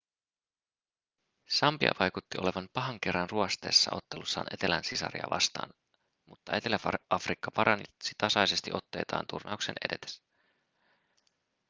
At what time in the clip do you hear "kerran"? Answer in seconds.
2.99-3.29